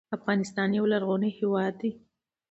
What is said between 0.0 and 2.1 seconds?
افغانستان یو لرغونی هیواد دی